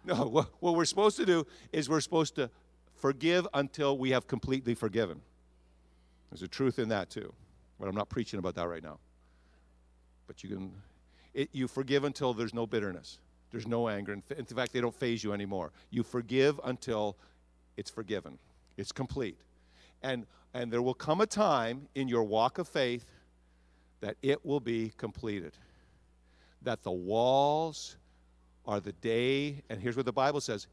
[0.04, 2.50] No, what, what we're supposed to do is we're supposed to
[2.98, 5.20] forgive until we have completely forgiven.
[6.30, 7.32] There's a truth in that too,
[7.78, 8.98] but I'm not preaching about that right now.
[10.26, 10.72] But you can,
[11.34, 13.18] it, you forgive until there's no bitterness,
[13.50, 14.12] there's no anger.
[14.12, 15.72] In, in fact, they don't phase you anymore.
[15.90, 17.16] You forgive until
[17.76, 18.38] it's forgiven,
[18.76, 19.38] it's complete.
[20.02, 23.04] And, and there will come a time in your walk of faith
[24.00, 25.52] that it will be completed.
[26.62, 27.96] That the walls
[28.66, 30.66] are the day, and here's what the Bible says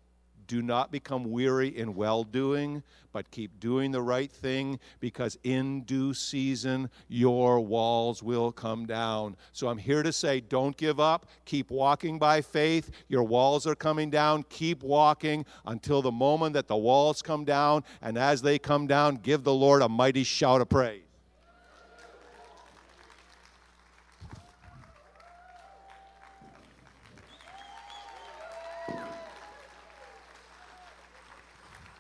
[0.47, 5.81] do not become weary in well doing, but keep doing the right thing because in
[5.81, 9.37] due season your walls will come down.
[9.53, 11.27] So I'm here to say don't give up.
[11.45, 12.91] Keep walking by faith.
[13.07, 14.43] Your walls are coming down.
[14.49, 17.83] Keep walking until the moment that the walls come down.
[18.01, 21.04] And as they come down, give the Lord a mighty shout of praise.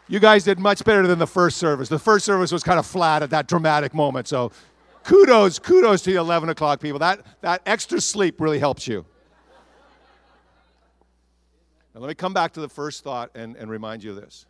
[0.07, 1.89] You guys did much better than the first service.
[1.89, 4.27] The first service was kind of flat at that dramatic moment.
[4.27, 4.51] So
[5.03, 6.99] kudos, kudos to the 11 o'clock people.
[6.99, 9.05] That, that extra sleep really helps you.
[11.93, 14.45] Now, let me come back to the first thought and, and remind you of this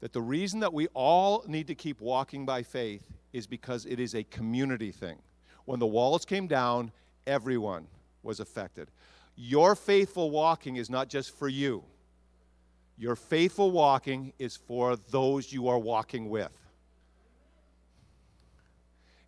[0.00, 3.98] that the reason that we all need to keep walking by faith is because it
[3.98, 5.16] is a community thing.
[5.64, 6.92] When the walls came down,
[7.26, 7.86] everyone
[8.22, 8.90] was affected.
[9.34, 11.84] Your faithful walking is not just for you.
[12.96, 16.52] Your faithful walking is for those you are walking with.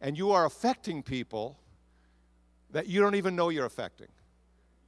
[0.00, 1.58] And you are affecting people
[2.70, 4.08] that you don't even know you're affecting.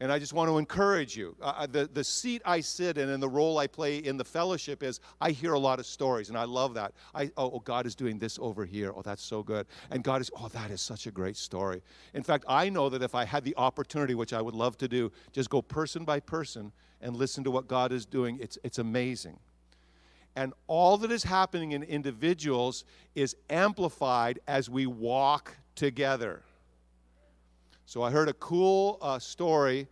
[0.00, 1.34] And I just want to encourage you.
[1.42, 4.24] Uh, uh, the, the seat I sit in and the role I play in the
[4.24, 6.92] fellowship is I hear a lot of stories, and I love that.
[7.14, 8.92] I, oh, oh, God is doing this over here.
[8.94, 9.66] Oh, that's so good.
[9.90, 11.82] And God is, oh, that is such a great story.
[12.14, 14.88] In fact, I know that if I had the opportunity, which I would love to
[14.88, 18.38] do, just go person by person and listen to what God is doing.
[18.40, 19.38] It's, it's amazing.
[20.36, 22.84] And all that is happening in individuals
[23.14, 26.42] is amplified as we walk together.
[27.86, 29.88] So I heard a cool uh, story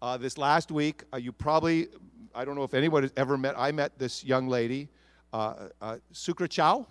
[0.00, 1.02] uh, this last week.
[1.12, 1.88] Uh, you probably
[2.34, 4.88] I don't know if anyone has ever met, I met this young lady,
[5.32, 6.86] uh, uh, Sukra Chow.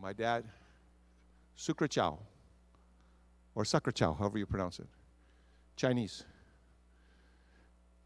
[0.00, 0.44] My dad,
[1.56, 2.18] Sukra Chow,
[3.54, 4.86] or Sukra Chow, however you pronounce it.
[5.76, 6.24] Chinese.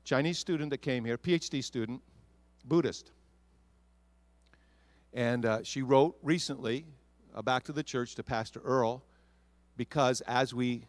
[0.04, 2.00] Chinese student that came here, PhD student,
[2.64, 3.12] Buddhist.
[5.12, 6.84] And uh, she wrote recently
[7.34, 9.02] uh, back to the church to Pastor Earl
[9.76, 10.86] because as we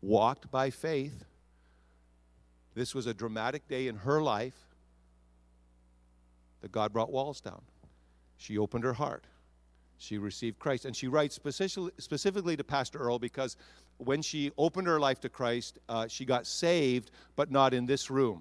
[0.00, 1.24] walked by faith,
[2.74, 4.54] this was a dramatic day in her life
[6.60, 7.62] that God brought walls down.
[8.36, 9.24] She opened her heart.
[10.00, 10.86] She received Christ.
[10.86, 13.58] And she writes specifically, specifically to Pastor Earl because
[13.98, 18.10] when she opened her life to Christ, uh, she got saved, but not in this
[18.10, 18.40] room.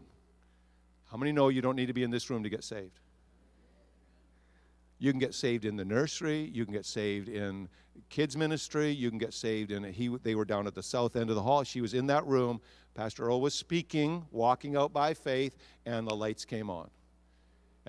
[1.11, 3.01] How many know you don't need to be in this room to get saved?
[4.99, 6.49] You can get saved in the nursery.
[6.53, 7.67] You can get saved in
[8.07, 8.91] kids ministry.
[8.91, 9.83] You can get saved in.
[9.83, 11.65] A, he, they were down at the south end of the hall.
[11.65, 12.61] She was in that room.
[12.93, 16.89] Pastor Earl was speaking, walking out by faith, and the lights came on,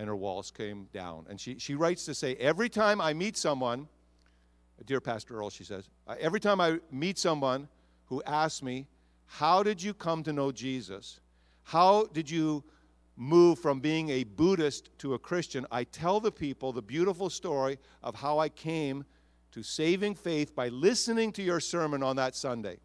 [0.00, 1.26] and her walls came down.
[1.28, 3.86] And she she writes to say, every time I meet someone,
[4.86, 7.68] dear Pastor Earl, she says, every time I meet someone
[8.06, 8.86] who asks me,
[9.26, 11.20] how did you come to know Jesus?
[11.64, 12.64] How did you
[13.14, 17.78] move from being a Buddhist to a Christian, I tell the people the beautiful story
[18.02, 19.04] of how I came
[19.52, 22.78] to saving faith by listening to your sermon on that Sunday.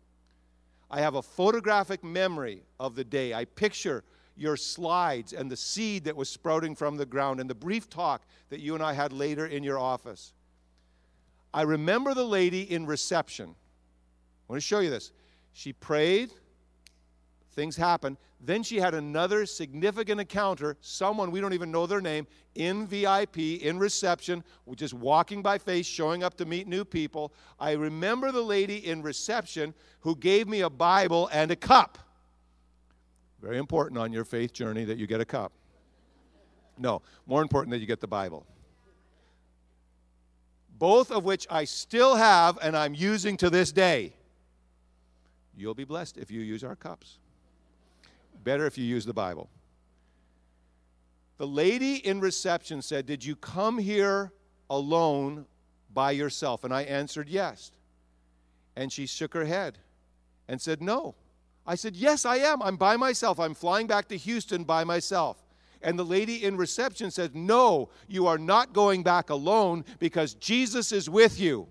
[0.91, 3.33] I have a photographic memory of the day.
[3.33, 4.03] I picture
[4.35, 8.23] your slides and the seed that was sprouting from the ground and the brief talk
[8.49, 10.33] that you and I had later in your office.
[11.53, 13.49] I remember the lady in reception.
[13.49, 15.11] I want to show you this.
[15.53, 16.31] She prayed,
[17.53, 18.17] things happened.
[18.41, 23.37] Then she had another significant encounter, someone we don't even know their name, in VIP,
[23.37, 24.43] in reception,
[24.75, 27.33] just walking by face, showing up to meet new people.
[27.59, 31.97] I remember the lady in reception who gave me a Bible and a cup.
[33.45, 35.51] Very important on your faith journey that you get a cup.
[36.79, 38.43] No, more important that you get the Bible.
[40.79, 44.13] Both of which I still have and I'm using to this day.
[45.55, 47.19] You'll be blessed if you use our cups.
[48.43, 49.47] Better if you use the Bible.
[51.37, 54.33] The lady in reception said, Did you come here
[54.71, 55.45] alone
[55.93, 56.63] by yourself?
[56.63, 57.71] And I answered, Yes.
[58.75, 59.77] And she shook her head
[60.47, 61.13] and said, No.
[61.67, 62.61] I said, Yes, I am.
[62.61, 63.39] I'm by myself.
[63.39, 65.41] I'm flying back to Houston by myself.
[65.81, 70.91] And the lady in reception said, No, you are not going back alone because Jesus
[70.91, 71.67] is with you.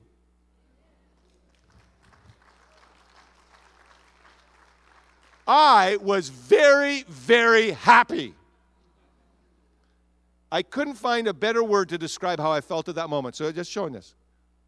[5.46, 8.34] I was very, very happy.
[10.50, 13.36] I couldn't find a better word to describe how I felt at that moment.
[13.36, 14.14] So just showing this.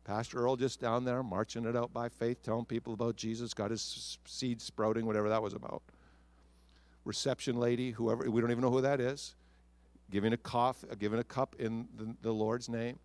[0.06, 3.72] Pastor Earl just down there marching it out by faith, telling people about Jesus, got
[3.72, 5.82] his seed sprouting, whatever that was about.
[7.04, 9.34] Reception lady, whoever, we don't even know who that is,
[10.08, 13.00] giving a cough, giving a cup in the, the Lord's name.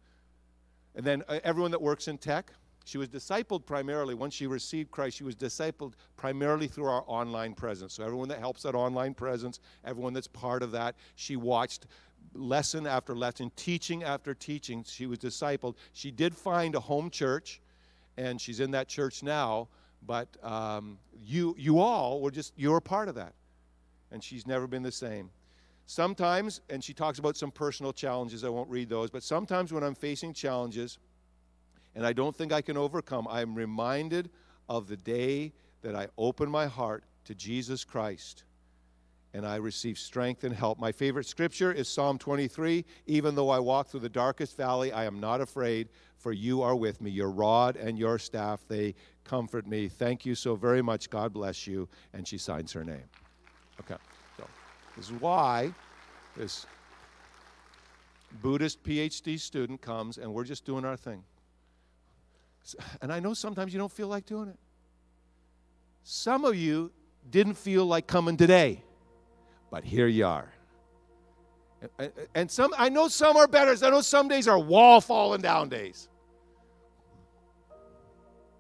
[0.94, 2.54] And then uh, everyone that works in tech,
[2.86, 7.56] she was discipled primarily, once she received Christ, she was discipled primarily through our online
[7.56, 7.94] presence.
[7.94, 11.88] So, everyone that helps that online presence, everyone that's part of that, she watched
[12.34, 14.84] lesson after lesson, teaching after teaching.
[14.88, 15.76] She was discipled.
[15.94, 17.62] She did find a home church,
[18.18, 19.68] and she's in that church now,
[20.06, 23.34] but um, you, you all were just, you're a part of that.
[24.12, 25.30] And she's never been the same.
[25.86, 29.84] Sometimes, and she talks about some personal challenges, I won't read those, but sometimes when
[29.84, 31.00] I'm facing challenges,
[31.96, 34.30] and I don't think I can overcome, I am reminded
[34.70, 38.44] of the day that I opened my heart to Jesus Christ
[39.34, 40.80] and I receive strength and help.
[40.80, 45.06] My favorite scripture is Psalm 23 Even though I walk through the darkest valley, I
[45.06, 47.10] am not afraid, for you are with me.
[47.12, 49.88] Your rod and your staff, they comfort me.
[49.88, 51.10] Thank you so very much.
[51.10, 51.88] God bless you.
[52.14, 53.04] And she signs her name.
[53.80, 53.96] Okay,
[54.38, 54.46] so
[54.96, 55.74] this is why
[56.36, 56.66] this
[58.42, 61.24] Buddhist PhD student comes and we're just doing our thing.
[63.02, 64.58] And I know sometimes you don't feel like doing it.
[66.04, 66.92] Some of you
[67.30, 68.84] didn't feel like coming today,
[69.72, 70.52] but here you are.
[72.36, 73.74] And some, I know some are better.
[73.84, 76.10] I know some days are wall falling down days.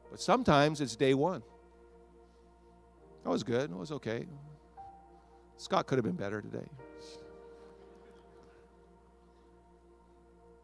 [0.09, 1.43] But sometimes it's day one.
[3.23, 3.69] That was good.
[3.69, 4.25] It was okay.
[5.57, 6.67] Scott could have been better today.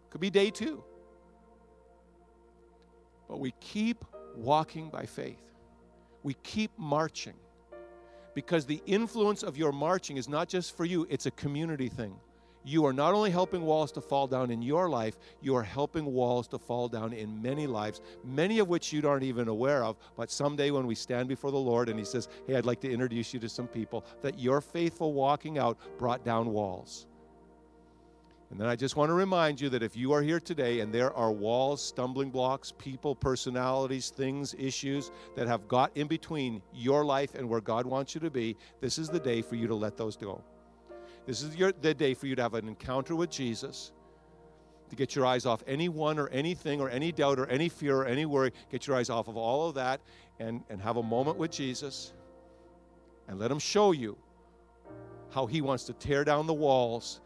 [0.09, 0.83] Could be day two.
[3.27, 4.03] But we keep
[4.35, 5.43] walking by faith.
[6.23, 7.35] We keep marching.
[8.37, 12.15] Because the influence of your marching is not just for you, it's a community thing.
[12.63, 16.05] you are not only helping walls to fall down in your life, you are helping
[16.05, 19.97] walls to fall down in many lives, many of which you aren't even aware of.
[20.15, 22.91] But someday when we stand before the Lord and He says, Hey, I'd like to
[22.91, 27.07] introduce you to some people, that your faithful walking out brought down walls.
[28.49, 30.93] And then I just want to remind you that if you are here today and
[30.93, 37.03] there are walls, stumbling blocks, people, personalities, things, issues that have got in between your
[37.03, 39.75] life and where God wants you to be, this is the day for you to
[39.75, 40.41] let those go.
[41.25, 43.91] This is your, the day for you to have an encounter with Jesus,
[44.89, 48.05] to get your eyes off anyone or anything or any doubt or any fear or
[48.05, 48.53] any worry.
[48.71, 49.99] Get your eyes off of all of that
[50.39, 52.13] and, and have a moment with Jesus
[53.27, 54.17] and let Him show you
[55.31, 57.19] how He wants to tear down the walls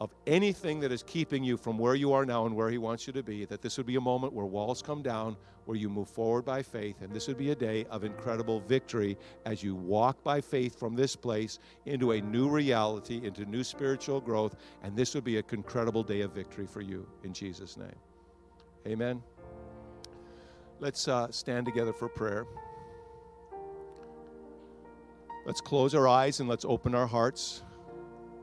[0.00, 3.06] of anything that is keeping you from where you are now and where He wants
[3.06, 5.88] you to be, that this would be a moment where walls come down, where you
[5.88, 9.74] move forward by faith, and this would be a day of incredible victory as you
[9.74, 14.96] walk by faith from this place into a new reality, into new spiritual growth, and
[14.96, 17.96] this would be an incredible day of victory for you in Jesus' name.
[18.86, 19.22] Amen.
[20.80, 22.46] Let's uh, stand together for prayer.
[25.44, 27.62] Let's close our eyes and let's open our hearts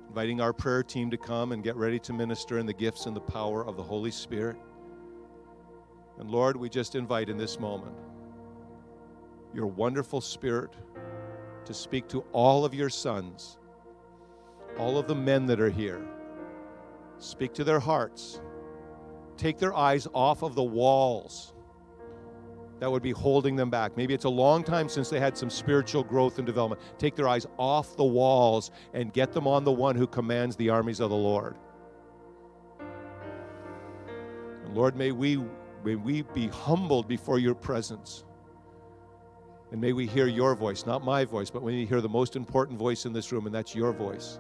[0.08, 3.16] inviting our prayer team to come and get ready to minister in the gifts and
[3.16, 4.58] the power of the Holy Spirit.
[6.20, 7.96] And Lord, we just invite in this moment
[9.54, 10.72] your wonderful Spirit
[11.66, 13.58] to speak to all of your sons,
[14.78, 16.06] all of the men that are here.
[17.18, 18.42] Speak to their hearts.
[19.38, 21.55] Take their eyes off of the walls
[22.80, 23.96] that would be holding them back.
[23.96, 26.82] Maybe it's a long time since they had some spiritual growth and development.
[26.98, 30.70] Take their eyes off the walls and get them on the one who commands the
[30.70, 31.56] armies of the Lord.
[34.66, 35.42] And Lord, may we,
[35.86, 38.26] may we be humbled before your presence.
[39.72, 42.36] And may we hear your voice, not my voice, but when we hear the most
[42.36, 44.40] important voice in this room, and that's your voice.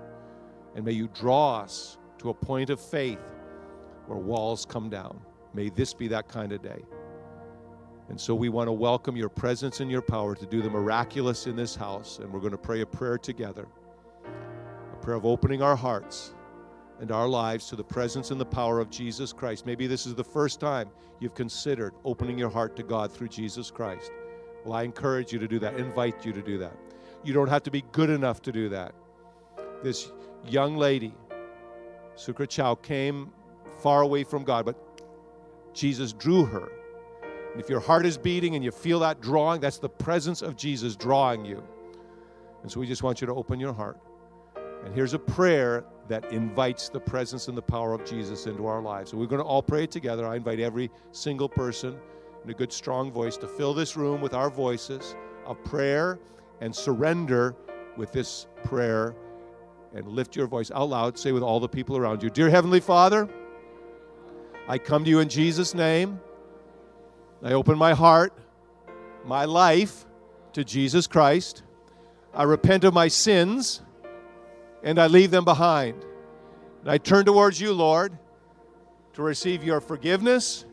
[0.75, 3.19] And may you draw us to a point of faith
[4.07, 5.19] where walls come down.
[5.53, 6.83] May this be that kind of day.
[8.09, 11.47] And so we want to welcome your presence and your power to do the miraculous
[11.47, 12.19] in this house.
[12.19, 13.67] And we're going to pray a prayer together
[14.25, 16.33] a prayer of opening our hearts
[17.01, 19.65] and our lives to the presence and the power of Jesus Christ.
[19.65, 20.89] Maybe this is the first time
[21.19, 24.11] you've considered opening your heart to God through Jesus Christ.
[24.63, 26.75] Well, I encourage you to do that, invite you to do that.
[27.23, 28.93] You don't have to be good enough to do that.
[29.83, 30.11] This
[30.47, 31.13] young lady,
[32.15, 33.31] Sukra Chow, came
[33.81, 34.77] far away from God, but
[35.73, 36.71] Jesus drew her
[37.57, 40.95] if your heart is beating and you feel that drawing, that's the presence of Jesus
[40.95, 41.63] drawing you.
[42.61, 43.99] And so we just want you to open your heart.
[44.83, 48.81] And here's a prayer that invites the presence and the power of Jesus into our
[48.81, 49.11] lives.
[49.11, 50.27] So we're going to all pray together.
[50.27, 51.97] I invite every single person
[52.43, 56.19] in a good, strong voice to fill this room with our voices of prayer
[56.61, 57.55] and surrender
[57.97, 59.15] with this prayer.
[59.93, 61.17] And lift your voice out loud.
[61.17, 63.29] Say with all the people around you Dear Heavenly Father,
[64.67, 66.19] I come to you in Jesus' name.
[67.45, 68.33] I open my heart,
[69.23, 70.07] my life
[70.53, 71.61] to Jesus Christ.
[72.33, 73.83] I repent of my sins
[74.81, 76.03] and I leave them behind.
[76.81, 78.17] And I turn towards you, Lord,
[79.13, 80.65] to receive your forgiveness,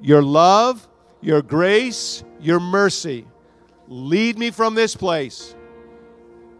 [0.00, 0.88] your love,
[1.20, 3.26] your grace, your mercy.
[3.86, 5.54] Lead me from this place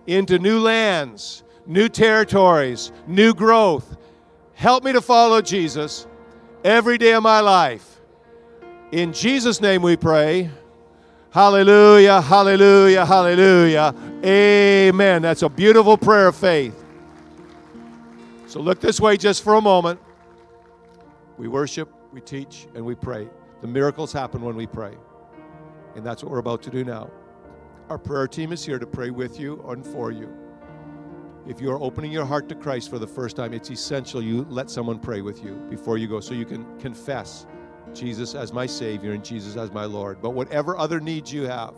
[0.06, 3.96] into new lands, new territories, new growth.
[4.52, 6.06] Help me to follow Jesus
[6.62, 7.97] every day of my life.
[8.90, 10.50] In Jesus' name we pray.
[11.30, 13.94] Hallelujah, hallelujah, hallelujah.
[14.24, 15.20] Amen.
[15.20, 16.74] That's a beautiful prayer of faith.
[18.46, 20.00] So look this way just for a moment.
[21.36, 23.28] We worship, we teach, and we pray.
[23.60, 24.94] The miracles happen when we pray.
[25.94, 27.10] And that's what we're about to do now.
[27.90, 30.34] Our prayer team is here to pray with you and for you.
[31.46, 34.46] If you are opening your heart to Christ for the first time, it's essential you
[34.48, 37.46] let someone pray with you before you go so you can confess
[37.94, 40.20] Jesus as my Savior and Jesus as my Lord.
[40.20, 41.74] But whatever other needs you have,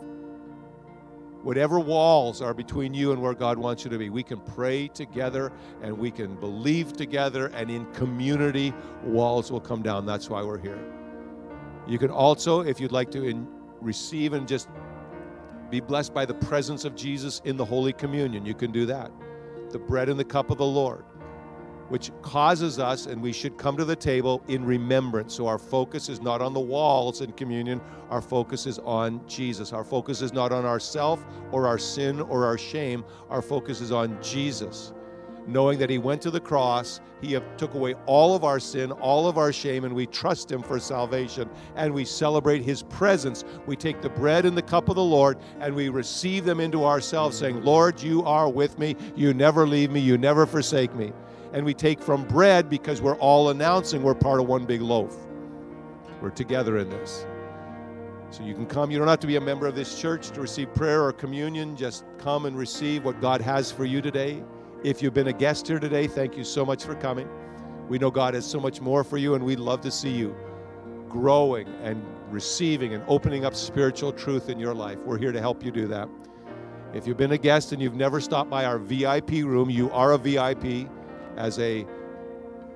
[1.43, 4.87] whatever walls are between you and where God wants you to be, we can pray
[4.87, 5.51] together
[5.81, 10.05] and we can believe together, and in community, walls will come down.
[10.05, 10.79] That's why we're here.
[11.87, 13.47] You can also, if you'd like to in,
[13.79, 14.69] receive and just
[15.69, 19.11] be blessed by the presence of Jesus in the Holy Communion, you can do that.
[19.71, 21.05] The bread and the cup of the Lord
[21.91, 25.35] which causes us, and we should come to the table in remembrance.
[25.35, 29.73] So our focus is not on the walls in communion, our focus is on Jesus.
[29.73, 33.91] Our focus is not on ourself or our sin or our shame, our focus is
[33.91, 34.93] on Jesus.
[35.47, 39.27] Knowing that He went to the cross, He took away all of our sin, all
[39.27, 41.49] of our shame, and we trust Him for salvation.
[41.75, 43.43] And we celebrate His presence.
[43.65, 46.85] We take the bread and the cup of the Lord and we receive them into
[46.85, 48.95] ourselves, saying, Lord, you are with me.
[49.13, 49.99] You never leave me.
[49.99, 51.11] You never forsake me.
[51.53, 55.15] And we take from bread because we're all announcing we're part of one big loaf.
[56.21, 57.25] We're together in this.
[58.29, 58.91] So you can come.
[58.91, 61.75] You don't have to be a member of this church to receive prayer or communion.
[61.75, 64.41] Just come and receive what God has for you today.
[64.83, 67.27] If you've been a guest here today, thank you so much for coming.
[67.89, 70.33] We know God has so much more for you, and we'd love to see you
[71.09, 74.97] growing and receiving and opening up spiritual truth in your life.
[74.99, 76.07] We're here to help you do that.
[76.93, 80.13] If you've been a guest and you've never stopped by our VIP room, you are
[80.13, 80.89] a VIP
[81.37, 81.85] as a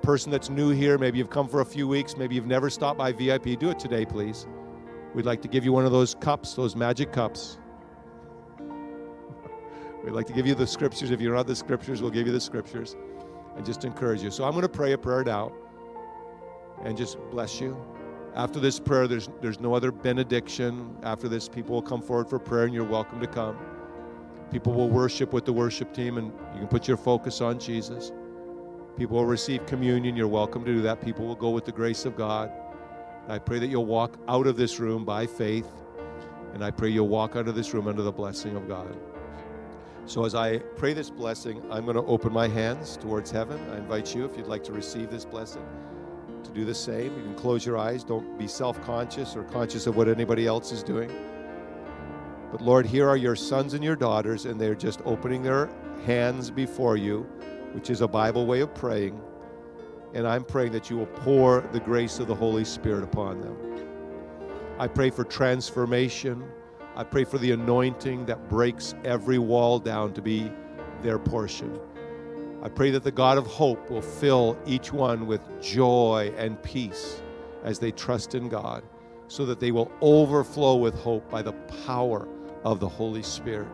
[0.02, 0.98] person that's new here.
[0.98, 3.58] Maybe you've come for a few weeks, maybe you've never stopped by VIP.
[3.58, 4.46] Do it today, please.
[5.14, 7.58] We'd like to give you one of those cups, those magic cups.
[10.04, 11.10] We'd like to give you the scriptures.
[11.10, 12.96] If you don't have the scriptures, we'll give you the scriptures
[13.56, 14.30] and just encourage you.
[14.30, 15.52] So I'm going to pray a prayer now
[16.84, 17.76] and just bless you.
[18.34, 20.94] After this prayer, there's, there's no other benediction.
[21.02, 23.56] After this, people will come forward for prayer, and you're welcome to come.
[24.52, 28.12] People will worship with the worship team, and you can put your focus on Jesus.
[28.96, 30.16] People will receive communion.
[30.16, 31.02] You're welcome to do that.
[31.02, 32.50] People will go with the grace of God.
[33.28, 35.68] I pray that you'll walk out of this room by faith,
[36.54, 38.96] and I pray you'll walk out of this room under the blessing of God.
[40.06, 43.60] So, as I pray this blessing, I'm going to open my hands towards heaven.
[43.72, 45.66] I invite you, if you'd like to receive this blessing
[46.46, 47.16] to do the same.
[47.16, 48.04] You can close your eyes.
[48.04, 51.10] Don't be self conscious or conscious of what anybody else is doing.
[52.50, 55.68] But Lord, here are your sons and your daughters, and they're just opening their
[56.04, 57.28] hands before you,
[57.72, 59.20] which is a Bible way of praying.
[60.14, 63.56] And I'm praying that you will pour the grace of the Holy Spirit upon them.
[64.78, 66.44] I pray for transformation.
[66.94, 70.50] I pray for the anointing that breaks every wall down to be
[71.02, 71.78] their portion.
[72.62, 77.22] I pray that the God of hope will fill each one with joy and peace
[77.64, 78.82] as they trust in God,
[79.28, 81.52] so that they will overflow with hope by the
[81.84, 82.26] power
[82.64, 83.68] of the Holy Spirit.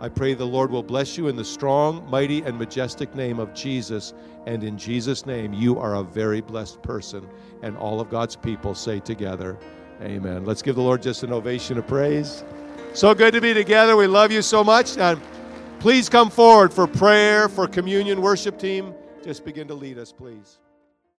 [0.00, 3.54] I pray the Lord will bless you in the strong, mighty, and majestic name of
[3.54, 4.12] Jesus.
[4.46, 7.26] And in Jesus' name, you are a very blessed person.
[7.62, 9.58] And all of God's people say together,
[10.02, 10.44] Amen.
[10.44, 12.44] Let's give the Lord just an ovation of praise.
[12.92, 13.96] So good to be together.
[13.96, 14.98] We love you so much.
[14.98, 15.20] And
[15.84, 18.94] Please come forward for prayer, for communion, worship team.
[19.22, 20.58] Just begin to lead us, please.